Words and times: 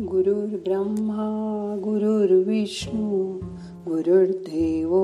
गुरुर्ब्रह्मा 0.00 1.74
गुरुर्विष्णू 1.78 3.38
गुरुर्देव 3.90 4.94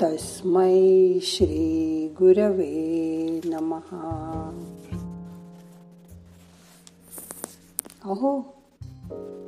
तस्मै 0.02 1.20
श्री 1.22 2.16
गुरवे 2.20 3.42
नमहा 3.46 4.52
अहो 8.06 8.42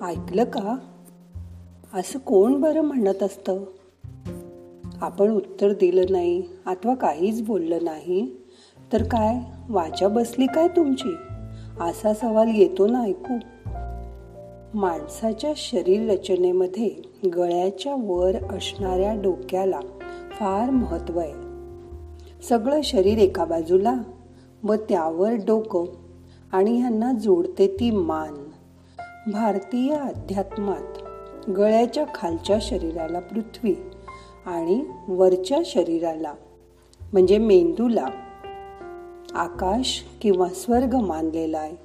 ऐकलं 0.01 0.43
का? 0.43 0.77
असं 1.93 2.19
कोण 2.19 2.61
बरं 2.61 2.81
म्हणत 2.81 3.23
असतं? 3.23 3.63
आपण 5.03 5.31
उत्तर 5.31 5.73
दिलं 5.73 6.01
नाही 6.09 6.43
अथवा 6.65 6.95
काहीच 6.95 7.41
बोललं 7.41 7.77
नाही 7.81 8.35
तर 8.93 9.03
काय? 9.03 9.35
वाचा 9.69 10.07
बसली 10.07 10.45
काय 10.45 10.67
तुमची? 10.67 11.15
असा 11.81 12.13
सवाल 12.13 12.47
येतो 12.55 12.87
ना 12.87 13.01
ऐकू. 13.01 13.37
माणसाच्या 14.73 15.53
शरीर 15.55 16.11
रचनेमध्ये 16.11 16.89
गळ्याच्या 17.35 17.95
वर 17.97 18.35
असणाऱ्या 18.35 19.21
डोक्याला 19.21 19.79
फार 20.39 20.69
महत्त्व 20.69 21.19
आहे. 21.19 21.33
सगळं 22.49 22.81
शरीर 22.83 23.17
एका 23.17 23.45
बाजूला 23.45 23.95
व 24.63 24.73
त्यावर 24.73 25.31
डोकं 25.33 25.85
आणि 26.51 26.79
ह्यांना 26.79 27.11
जोडते 27.11 27.67
ती 27.67 27.91
मान. 27.91 28.33
भारतीय 29.31 29.95
अध्यात्मात 29.95 31.03
गळ्याच्या 31.49 32.05
खालच्या 32.15 32.57
शरीराला 32.61 33.19
पृथ्वी 33.19 33.75
आणि 34.45 34.83
वरच्या 35.07 35.59
शरीराला 35.65 36.33
म्हणजे 37.13 37.37
मेंदूला 37.37 38.05
आकाश 39.35 40.03
किंवा 40.21 40.49
स्वर्ग 40.49 40.95
मानलेला 40.95 41.59
आहे. 41.59 41.75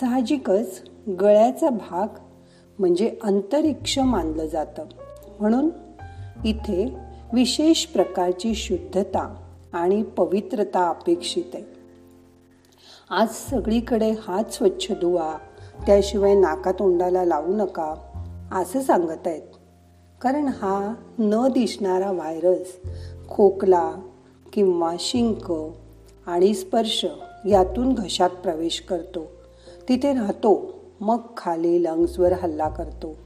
साहजिकच 0.00 0.82
गळ्याचा 1.20 1.68
भाग 1.68 2.06
म्हणजे 2.78 3.16
अंतरिक्ष 3.22 3.98
मानलं 3.98 4.46
जातं. 4.46 4.84
म्हणून 5.40 5.70
इथे 6.44 6.96
विशेष 7.32 7.86
प्रकारची 7.86 8.54
शुद्धता 8.54 9.34
आणि 9.72 10.02
पवित्रता 10.02 10.88
अपेक्षित 10.88 11.44
आहे. 11.54 11.64
आज 13.10 13.28
सगळीकडे 13.50 14.10
हात 14.10 14.52
स्वच्छ 14.52 14.92
धुवा 14.92 15.36
त्याशिवाय 15.86 16.34
नाकातोंडाला 16.34 17.24
लावू 17.24 17.56
नका 17.56 17.94
असं 18.52 18.80
सांगत 18.80 19.26
आहेत 19.26 19.42
कारण 20.22 20.46
हा 20.46 20.94
न 21.18 21.48
दिसणारा 21.48 22.10
व्हायरस 22.10 22.76
खोकला 23.28 23.92
किंवा 24.52 24.94
शिंक 25.00 25.52
आणि 26.26 26.54
स्पर्श 26.54 27.06
यातून 27.46 27.94
घशात 27.94 28.30
प्रवेश 28.30 28.80
करतो. 28.80 29.26
तिथे 29.88 30.12
राहतो 30.12 30.74
मग 31.00 31.18
खाली 31.36 31.82
लंग्सवर 31.82 32.32
हल्ला 32.32 32.68
करतो. 32.68 33.16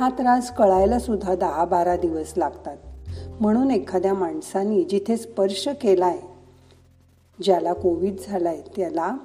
हा 0.00 0.08
त्रास 0.08 0.54
कळायला 0.56 0.98
सुद्धा 0.98 1.34
दहा 1.34 1.64
बारा 1.64 1.96
दिवस 1.96 2.32
लागतात. 2.36 2.76
म्हणून 3.40 3.70
एखाद्या 3.70 4.14
माणसाने 4.14 4.84
जिथे 4.84 5.16
स्पर्श 5.16 5.68
केलाय 5.68 6.18
ज्याला 7.42 7.72
कोविड 7.72 8.14
झालाय 8.28 8.60
त्याला 8.76 9.16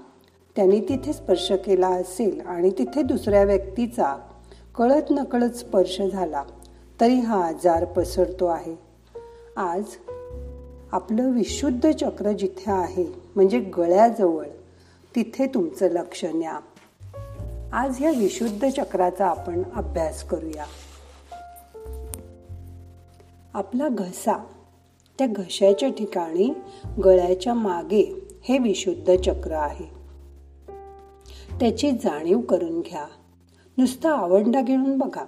त्याने 0.55 0.79
तिथे 0.79 1.13
स्पर्श 1.13 1.51
केला 1.51 1.87
असेल 1.87 2.41
आणि 2.41 2.71
तिथे 2.77 3.01
दुसऱ्या 3.01 3.43
व्यक्तीचा 3.43 4.17
कळत 4.75 5.11
नकळत 5.11 5.51
स्पर्श 5.51 6.01
झाला 6.01 6.43
तरी 7.01 7.19
हा 7.19 7.47
आजार 7.47 7.85
पसरतो 7.85 8.45
आहे. 8.45 8.75
आज 9.55 9.83
आपलं 10.91 11.31
विशुद्ध 11.31 11.91
चक्र 11.91 12.31
जिथे 12.31 12.71
आहे 12.71 13.05
म्हणजे 13.35 13.59
गळ्याजवळ 13.59 14.45
तिथे 15.15 15.45
तुमचं 15.45 15.87
लक्ष 15.87 16.25
न्या. 16.25 16.59
आज 17.73 17.95
ह्या 17.99 18.09
विशुद्ध 18.09 18.69
चक्राचा 18.69 19.27
आपण 19.27 19.63
अभ्यास 19.75 20.23
करूया. 20.23 20.65
आपला 23.53 23.87
घसा 23.87 24.45
त्या 25.17 25.27
घशाच्या 25.27 25.89
ठिकाणी 25.89 26.53
गळ्याच्या 27.03 27.53
मागे 27.53 28.27
हे 28.43 28.57
विशुद्ध 28.57 29.15
चक्र 29.15 29.51
आहे. 29.51 29.85
त्याची 31.59 31.91
जाणीव 31.91 32.39
करून 32.39 32.81
घ्या. 32.81 33.05
नुसतं 33.77 34.09
आवंडा 34.09 34.61
घेऊन 34.61 34.97
बघा. 34.97 35.25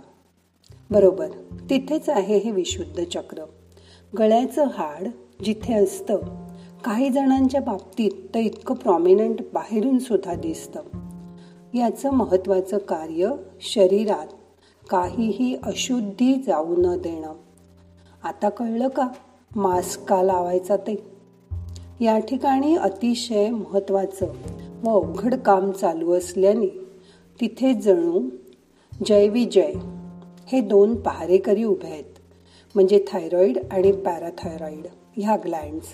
बरोबर. 0.94 1.28
तिथेच 1.70 2.10
आहे 2.10 2.38
हे 2.38 2.52
विशुद्ध 2.52 3.04
चक्र. 3.04 3.44
गळ्याचं 4.18 4.66
हाड 4.66 5.08
जिथे 5.44 5.74
असतं 5.74 6.18
काही 6.84 7.10
जणांच्या 7.10 7.62
बाबतीत 7.62 8.12
तर 8.36 8.40
इतकं 8.40 8.76
प्रॉमिनंट 8.76 9.42
बाहेरून 9.54 10.00
सुद्धा 10.00 10.34
दिसतं. 10.34 10.82
याचं 11.74 12.12
महत्वाचं 12.12 12.78
कार्य 12.78 13.30
शरीरात 13.62 14.28
काहीही 14.90 15.58
अशुद्धी 15.64 16.42
जाऊ 16.48 16.76
न 16.78 16.98
देणं. 16.98 17.34
आता 18.24 18.50
कळलं 18.50 18.88
का? 18.88 19.08
मास्क 19.56 20.02
का 20.02 20.24
लावायचा 20.24 20.78
ते? 20.78 21.12
या 22.02 22.20
ठिकाणी 22.20 22.76
अतिशय 22.76 23.50
महत्वाचं 23.50 24.26
व 24.84 24.90
अवघड 24.90 25.36
काम 25.36 25.72
चालू 25.72 26.14
असल्याने 26.14 26.68
तिथे 27.42 27.74
जणू 27.74 28.30
जय 29.06 29.28
विजय 29.28 29.74
हे 30.54 30.62
दोन 30.62 30.96
पहारेकरी 30.96 31.64
उभे 31.64 31.88
आहेत 31.88 32.04
म्हणजे 32.76 33.06
थायरॉईड 33.08 33.58
आणि 33.72 33.92
पॅराथायरॉईड 33.92 34.88
ह्या 35.18 35.36
ग्लँड्स. 35.36 35.86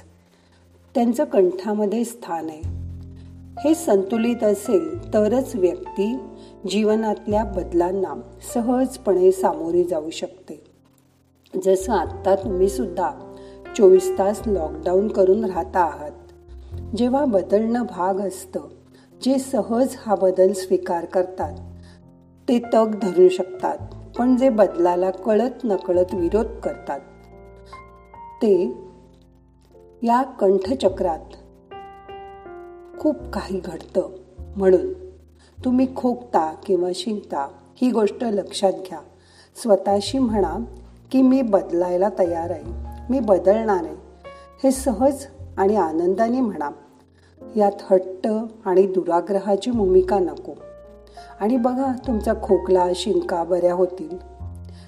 त्यांचं 0.96 1.24
कंठामध्ये 1.24 2.04
स्थान 2.06 2.50
आहे. 2.50 2.62
हे 3.60 3.76
संतुलित 3.76 4.44
असेल 4.44 5.14
तरच 5.14 5.56
व्यक्ती 5.56 6.18
जीवनातल्या 6.70 7.44
बदलांना 7.44 8.14
सहजपणे 8.54 9.32
सामोरी 9.32 9.84
जाऊ 9.84 10.10
शकते. 10.10 10.64
जसं 11.66 11.94
आत्ता 11.94 12.36
तुम्ही 12.36 12.70
सुद्धा 12.70 13.36
चोवीस 13.78 14.12
तास 14.18 14.42
लॉकडाऊन 14.48 15.08
करून 15.08 15.46
राहता 15.46 15.80
आहात. 15.80 16.12
जेव्हा 16.96 17.26
बदलणं 17.26 17.84
भाग 17.84 18.16
असतं 18.16 18.62
जे 19.24 19.40
सहज 19.40 19.96
हा 20.00 20.16
बदल 20.16 20.54
स्वीकार 20.54 21.06
करतात 21.06 21.58
ते 22.50 22.60
तग 22.74 22.96
धरू 23.02 23.30
शकतात. 23.30 23.78
पण 24.20 24.38
जे 24.38 24.50
बदलाला 24.50 25.12
कळत 25.12 25.64
नकळत 25.64 26.14
विरोध 26.14 26.46
करतात 26.46 27.00
ते 28.42 28.74
या 30.04 30.22
कंठचक्रात 30.22 31.36
खूप 33.00 33.16
काही 33.34 33.60
घडतं. 33.60 34.10
म्हणून 34.58 34.94
तुम्ही 35.66 35.96
खोकता 35.96 36.54
किंवा 36.66 36.90
शिंकता 36.96 37.48
ही 37.82 37.92
गोष्ट 37.92 38.24
लक्षात 38.24 38.74
घ्या. 38.74 39.00
स्वतःशी 39.56 40.20
म्हणा 40.20 40.58
की 41.12 41.22
मी 41.22 41.42
बदलायला 41.42 42.10
तयार 42.20 42.52
आहे 42.52 42.74
मी 43.10 43.20
बदलणार 43.20 43.84
आहे 43.84 43.96
हे 44.64 44.72
सहज 44.72 45.26
आणि 45.58 45.76
आनंदाने 45.76 46.42
म्हणा. 46.42 46.70
यात 47.56 47.94
हट्ट 47.94 48.28
आणि 48.66 48.88
दुराग्रहाची 48.88 49.72
भूमिका 49.72 50.20
नको. 50.20 50.54
आणि 51.40 51.58
बघा 51.58 51.92
तुमचा 52.08 52.34
खोकला 52.44 52.88
शिंका 52.96 53.44
बऱ्या 53.44 53.74
होतील. 53.74 54.18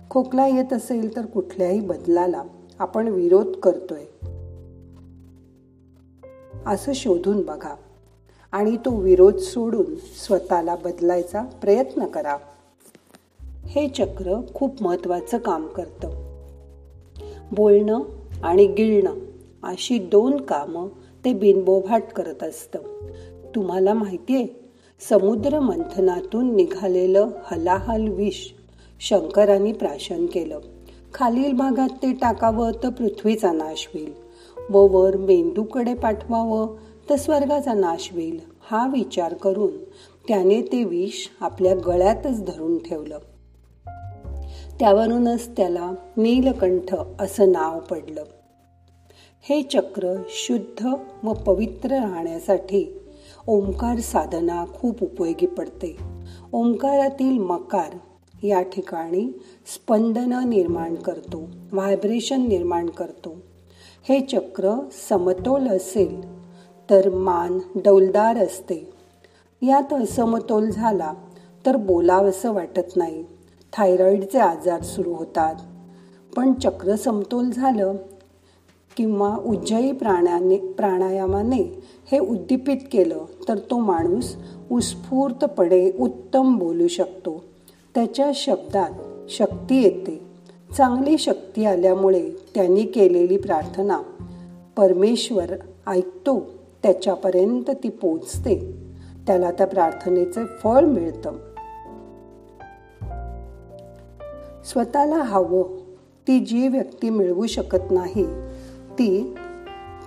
खोकला 0.09 0.47
येत 0.47 0.73
असेल 0.73 1.15
तर 1.15 1.25
कुठल्याही 1.25 1.79
बदलाला 1.81 2.43
आपण 2.79 3.07
विरोध 3.07 3.55
करतोय. 3.55 4.03
असं 6.65 6.93
शोधून 6.93 7.45
बघा 7.45 7.75
आणि 8.51 8.77
तो 8.77 8.95
विरोध 8.95 9.37
सोडून 9.37 9.95
स्वतःला 9.95 10.75
बदलायचा 10.75 11.41
प्रयत्न 11.41 12.05
करा. 12.05 12.37
हे 13.65 13.87
चक्र 13.87 14.41
खूप 14.53 14.83
महत्वाचं 14.83 15.37
काम 15.37 15.67
करतं. 15.67 16.09
बोलणं 17.51 18.01
आणि 18.43 18.65
गिळणं 18.65 19.13
अशी 19.63 19.99
दोन 19.99 20.41
कामं 20.41 20.87
ते 21.25 21.33
बिनबोभाट 21.33 22.03
करत 22.15 22.43
असतं. 22.43 22.79
तुम्हाला 23.55 23.93
माहिती 23.93 24.35
आहे 24.35 24.60
समुद्र 25.09 25.59
मंथनातून 25.59 26.55
निघालेलं 26.55 27.27
हलाहल 27.45 28.07
विष 28.07 28.47
शंकरांनी 28.99 29.71
प्राशन 29.71 30.25
केलं. 30.25 30.59
खालील 31.13 31.53
भागात 31.53 31.89
ते 31.89 32.13
टाकावं 32.13 32.71
तर 32.83 32.89
पृथ्वीचा 32.89 33.51
नाश 33.51 33.89
होईल. 33.93 34.13
व 34.69 34.77
वर 34.77 35.17
मेंदूकडे 35.17 35.93
पाठवावं 35.93 36.75
तर 37.09 37.15
स्वर्गाचा 37.15 37.73
नाश 37.73 38.09
होईल 38.11 38.39
हा 38.61 38.87
विचार 38.87 39.33
करून 39.33 39.77
त्याने 40.27 40.61
ते 40.61 40.83
विष 40.83 41.27
आपल्या 41.39 41.75
गळ्यातच 41.75 42.45
धरून 42.45 42.77
ठेवलं. 42.77 43.19
त्यावरूनच 44.79 45.57
त्याला 45.57 45.91
नीलकंठ 46.17 46.95
असं 47.19 47.51
नाव 47.51 47.79
पडलं. 47.79 48.23
हे 49.41 49.61
चक्र 49.61 50.21
शुद्ध 50.29 50.87
व 51.23 51.33
पवित्र 51.33 51.91
राहण्यासाठी 51.91 53.00
ओंकार 53.51 53.99
साधना 53.99 54.65
खूप 54.73 55.03
उपयोगी 55.03 55.45
पडते. 55.45 55.97
ओंकारातील 56.53 57.37
मकार 57.37 57.97
या 58.43 58.61
ठिकाणी 58.61 59.39
स्पंदन 59.73 60.49
निर्माण 60.49 60.95
करतो 60.95 61.47
व्हायब्रेशन 61.71 62.47
निर्माण 62.47 62.89
करतो. 62.89 63.35
हे 64.09 64.19
चक्र 64.19 64.75
समतोल 65.09 65.67
असेल 65.67 66.21
तर 66.89 67.09
मान 67.09 67.59
डौलदार 67.75 68.37
असते. 68.37 68.91
यात 69.61 69.93
असमतोल 69.93 70.69
झाला 70.69 71.13
तर 71.65 71.75
बोलावंसं 71.75 72.51
वाटत 72.51 72.97
नाही. 72.97 73.23
थायरॉईडचे 73.73 74.39
आजार 74.39 74.81
सुरू 74.81 75.13
होतात. 75.13 75.55
पण 76.35 76.53
चक्र 76.53 76.95
समतोल 76.95 77.49
झालं 77.49 77.95
किंवा 78.97 79.37
उज्जयी 79.45 79.91
प्राण्याने 79.91 80.57
प्राणायामाने 80.57 81.83
हे 82.11 82.19
उद्दीपित 82.19 82.77
केलं 82.91 83.25
तर 83.49 83.57
तो 83.57 83.79
माणूस 83.79 84.35
उत्स्फूर्तपणे 84.71 85.91
उत्तम 85.99 86.57
बोलू 86.57 86.87
शकतो. 86.87 87.43
त्याच्या 87.95 88.31
शब्दात 88.35 88.91
शक्ती 89.29 89.81
येते. 89.81 90.21
चांगली 90.77 91.17
शक्ती 91.17 91.65
आल्यामुळे 91.65 92.29
त्यांनी 92.55 92.83
केलेली 92.83 93.37
प्रार्थना 93.37 94.01
परमेश्वर 94.77 95.45
ऐकतो 95.87 96.39
त्याच्यापर्यंत 96.83 97.71
ती 97.83 97.89
पोचते 97.89 98.77
त्याला 99.27 99.51
त्या 99.51 99.67
प्रार्थनेचे 99.67 100.45
फळ 100.45 100.85
मिळतं. 100.85 101.31
स्वतःला 104.65 105.15
हवं 105.15 105.63
ती 106.27 106.39
जी 106.39 106.67
व्यक्ती 106.67 107.09
मिळवू 107.09 107.47
शकत 107.47 107.91
नाही 107.91 108.25
ती 108.93 109.35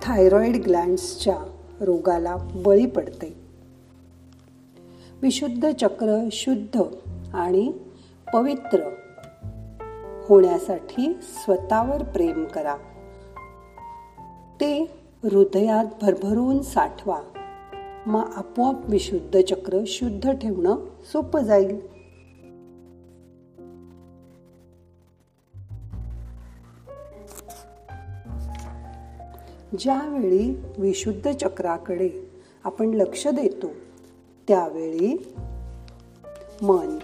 थायरॉइड 0.03 0.57
ग्लँड्सच्या 0.65 1.39
रोगाला 1.81 2.37
बळी 2.37 2.87
पडते. 2.87 3.41
विशुद्ध 5.23 5.71
चक्र 5.81 6.29
शुद्ध 6.33 6.83
आणि 7.35 7.73
पवित्र 8.35 8.81
होण्यासाठी 10.29 11.19
स्वतःवर 11.23 12.03
प्रेम 12.03 12.45
करा. 12.45 12.77
ते 14.61 14.83
हृदयात 15.23 15.85
भरभरून 16.03 16.63
साठवा. 16.63 17.21
मग 18.07 18.31
आपोआप 18.37 18.91
विशुद्ध 18.91 19.41
चक्र 19.41 19.79
शुद्ध 19.87 20.31
ठेवणं 20.31 20.77
सोपं 21.13 21.41
जाईल. 21.41 21.94
ज्यावेळी 29.79 30.63
विशुद्ध 30.79 31.33
चक्राकडे 31.33 32.11
आपण 32.65 32.87
लक्ष 32.87 33.29
देतो 33.29 33.67
त्यावेळी 34.49 35.35
मन 36.63 36.99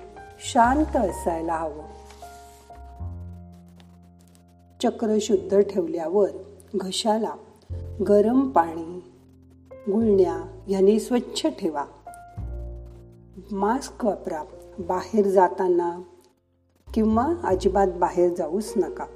शांत 0.52 0.96
असायला 0.96 1.56
हवं. 1.56 1.82
चक्र 4.82 5.16
शुद्ध 5.20 5.60
ठेवल्यावर 5.60 6.30
घशाला 6.74 7.34
गरम 8.08 8.48
पाणी 8.48 9.02
गुळण्या 9.92 10.64
ह्याने 10.68 10.98
स्वच्छ 11.00 11.46
ठेवा. 11.46 11.84
मास्क 13.52 14.04
वापरा 14.04 14.42
बाहेर 14.78 15.26
जाताना 15.26 16.02
किंवा 16.94 17.34
अजिबात 17.44 17.88
बाहेर 17.88 18.34
जाऊच 18.34 18.72
नका. 18.76 19.06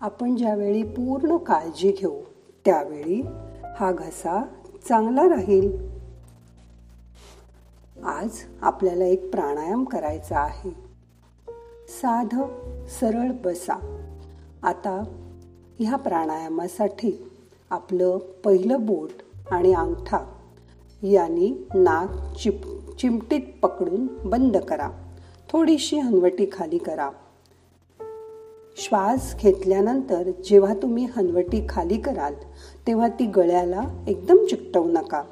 आपण 0.00 0.36
ज्यावेळी 0.36 0.82
पूर्ण 0.82 1.36
काळजी 1.36 1.92
घेऊ 1.92 2.20
त्यावेळी 2.64 3.22
हा 3.76 3.92
घसा 3.92 4.42
चांगला 4.88 5.28
राहील. 5.28 5.72
आज 8.04 8.28
आपल्याला 8.60 9.04
एक 9.04 9.30
प्राणायाम 9.30 9.84
करायचा 9.84 10.38
आहे. 10.38 10.70
साध 11.88 12.40
सरळ 13.00 13.30
बसा. 13.44 13.74
आता 14.62 15.04
ह्या 15.78 15.96
प्राणायामासाठी 15.96 17.30
आपलं 17.70 18.18
पहिलं 18.18 18.86
बोट 18.86 19.10
आणि 19.50 19.72
अंगठा 19.72 20.18
यांनी 21.02 21.68
नाक 21.74 22.36
चिप 22.36 22.62
चिमटीत 22.98 23.40
पकडून 23.62 24.06
बंद 24.24 24.56
करा. 24.56 24.90
थोडीशी 25.48 25.98
हनवटी 25.98 26.46
खाली 26.52 26.78
करा. 26.78 27.10
श्वास 28.76 29.36
घेतल्यानंतर 29.40 30.30
जेव्हा 30.44 30.74
तुम्ही 30.74 31.06
हनवटी 31.16 31.66
खाली 31.68 32.00
कराल 32.00 32.34
तेव्हा 32.86 33.08
ती 33.08 33.26
गळ्याला 33.26 34.04
एकदम 34.08 34.36
चिकटवू 34.36 34.84
नका. 34.84 35.22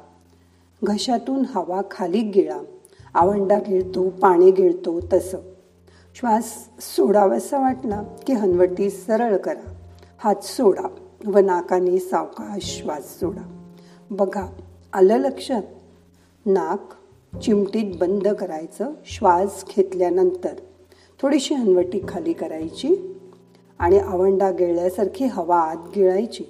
घशातून 0.83 1.43
हवा 1.45 1.81
खाली 1.91 2.19
गिळा. 2.19 2.57
आवंडा 3.13 3.59
गिळतो 3.59 4.09
पाणी 4.09 4.51
गिळतो 4.51 4.99
तसं. 5.13 5.37
श्वास 6.15 6.69
सोडावासा 6.79 7.59
वाटला 7.59 8.03
की 8.27 8.33
हनवटी 8.33 8.89
सरळ 8.89 9.37
करा. 9.37 9.73
हात 10.17 10.43
सोडा 10.43 10.87
व 11.25 11.37
नाकाने 11.37 11.99
सावकाश 11.99 12.81
श्वास 12.81 13.19
सोडा. 13.19 13.69
बघा 14.11 14.47
आलं 14.93 15.17
लक्षात? 15.17 15.63
नाक 16.45 16.89
चिमटीत 17.39 17.95
बंद 17.99 18.27
करायचं 18.27 18.91
श्वास 19.05 19.65
घेतल्यानंतर 19.75 20.55
थोडीशी 21.21 21.53
हनवटी 21.53 22.01
खाली 22.07 22.33
करायची 22.33 23.14
आणि 23.79 23.97
आवंडा 23.99 24.51
गिळल्यासारखी 24.51 25.25
हवा 25.25 25.59
आत 25.59 25.75
गिळायची. 25.95 26.43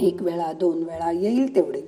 एक 0.00 0.22
वेळा 0.22 0.52
दोन 0.52 0.78
वेळा 0.78 1.10
येईल 1.10 1.56
तेवढे. 1.56 1.82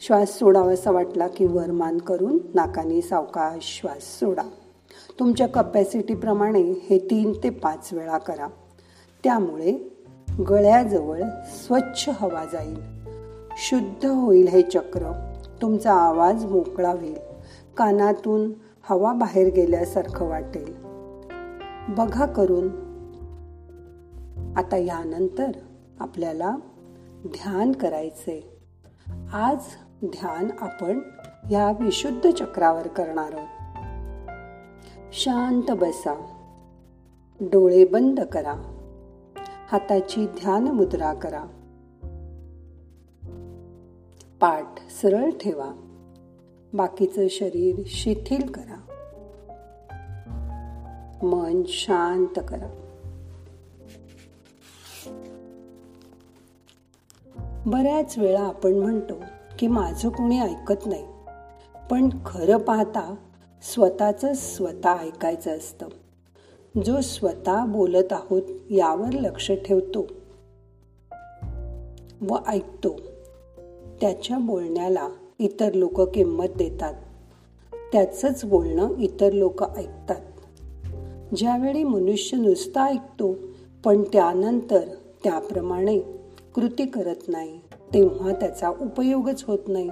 श्वास 0.00 0.38
सोडावासा 0.38 0.90
वाटला 0.90 1.28
की 1.28 1.46
वरमान 1.46 1.98
करून 1.98 2.38
नाकाने 2.54 3.02
सावकाश 3.02 3.80
श्वास 3.80 4.20
सोडा. 4.20 4.42
तुमच्या 5.18 5.48
कपॅसिटीप्रमाणे 5.48 6.62
हे 6.62 6.98
तीन 6.98 7.32
ते 7.44 7.50
पाच 7.50 7.88
वेळा 7.92 8.18
करा. 8.18 8.46
त्यामुळे 9.24 9.98
गळ्याजवळ 10.48 11.22
स्वच्छ 11.46 12.08
हवा 12.08 12.44
जाईल. 12.52 12.76
शुद्ध 13.56 14.06
होईल 14.06 14.48
हे 14.48 14.62
चक्र. 14.62 15.32
तुमचा 15.62 15.92
आवाज 15.92 16.44
मोकळा 16.44 16.90
होईल. 16.90 17.14
कानातून 17.76 18.50
हवा 18.82 19.12
बाहेर 19.12 19.54
गेल्यासारखं 19.54 20.28
वाटेल. 20.28 20.74
बघा 21.88 22.26
करून 22.26 22.85
आता 24.56 24.76
यानंतर 24.76 25.50
आपल्याला 26.00 26.56
ध्यान 27.26 27.72
करायचे. 27.72 28.58
आज 29.32 29.58
ध्यान 30.04 30.50
आपण 30.60 30.98
या 31.50 31.72
विशुद्ध 31.80 32.30
चक्रावर 32.30 32.86
करणार 32.86 33.32
आहोत. 33.32 33.48
शांत 35.12 35.70
बसा. 35.70 36.32
डोळे 37.40 37.84
बंद 37.84 38.20
करा. 38.20 38.54
हाताची 39.72 40.26
ध्यान 40.26 40.64
मुद्रा 40.64 41.14
करा. 41.14 41.44
पाठ 44.40 44.64
सरळ 44.90 45.30
ठेवा. 45.30 45.70
बाकीचं 46.74 47.28
शरीर 47.30 47.82
शिथिल 47.86 48.50
करा. 48.50 48.80
मन 51.22 51.62
शांत 51.66 52.40
करा. 52.48 52.85
बऱ्याच 57.66 58.18
वेळा 58.18 58.40
आपण 58.40 58.72
म्हणतो 58.72 59.14
की 59.58 59.66
माझं 59.66 60.08
कोणी 60.08 60.38
ऐकत 60.38 60.86
नाही. 60.86 61.04
पण 61.90 62.08
खरं 62.26 62.58
पाहता 62.58 63.14
स्वतःच 63.62 64.24
स्वतः 64.56 64.98
ऐकायचं 64.98 65.56
असतं. 65.56 65.86
जो 66.84 67.00
स्वतः 67.00 67.64
बोलत 67.64 68.12
आहोत 68.12 68.42
यावर 68.70 69.12
लक्ष 69.12 69.52
ठेवतो. 69.52 70.06
व 72.20 72.36
ऐकतो. 72.48 73.00
त्याच्या 74.00 74.38
बोलण्याला 74.38 75.08
इतर 75.38 75.72
लोक 75.72 76.00
किंमत 76.00 76.48
देतात. 76.56 76.94
त्याचंच 77.92 78.44
बोलणं 78.44 78.96
इतर 78.98 79.32
लोक 79.32 79.78
ऐकतात. 79.78 80.22
ज्यावेळी 81.36 81.84
मनुष्य 81.84 82.36
नुसता 82.36 82.84
ऐकतो 82.84 83.34
पण 83.84 84.02
त्यानंतर 84.02 84.80
त्याप्रमाणे 85.24 86.15
कृती 86.56 86.86
करत 86.86 87.28
नाही 87.28 87.58
तेव्हा 87.94 88.32
त्याचा 88.32 88.68
उपयोगच 88.68 89.44
होत 89.44 89.58
नाही. 89.68 89.90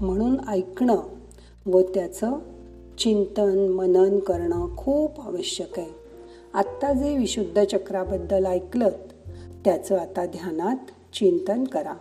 म्हणून 0.00 0.48
ऐकणं 0.48 0.96
व 1.66 1.80
त्याचं 1.80 2.38
चिंतन 2.98 3.58
मनन 3.58 4.18
करणं 4.18 4.76
खूप 4.76 5.20
आवश्यक 5.20 5.78
आहे. 5.78 5.90
आत्ता 6.54 6.92
जे 6.92 7.18
विशुद्ध 7.18 7.64
चक्राबद्दल 7.64 8.46
ऐकलं 8.46 8.88
त्याचं 9.64 9.98
आता 9.98 10.26
ध्यानात 10.26 11.12
चिंतन 11.14 11.64
करा. 11.64 11.94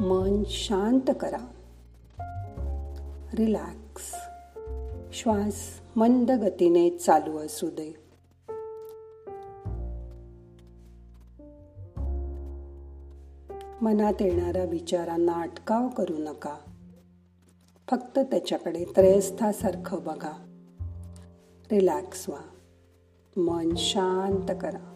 मन 0.00 0.42
शांत 0.46 1.10
करा. 1.20 1.46
रिलॅक्स. 3.34 4.14
श्वास 5.12 5.54
मंद 5.96 6.30
गतीने 6.30 6.90
चालू 6.90 7.38
असू 7.38 7.66
दे. 7.66 8.05
मनात 13.82 14.14
येणाऱ्या 14.20 14.64
विचारांना 14.64 15.32
अटकाव 15.32 15.88
करू 15.88 16.14
नका. 16.18 16.56
फक्त 17.90 18.18
त्याच्याकडे 18.18 18.84
त्रयस्थासारखं 18.84 19.98
बघा. 19.98 20.64
रिलॅक्स 21.70 22.28
व्हा. 22.28 22.40
मन 23.36 23.74
शांत 23.76 24.56
करा. 24.60 24.92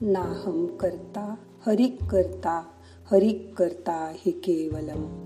नाहम 0.00 0.76
करता 0.76 1.34
हरिक 1.66 2.02
करता 2.04 2.68
हरिक 3.10 3.54
करता 3.58 4.12
हे 4.14 4.30
केवलम. 4.30 5.25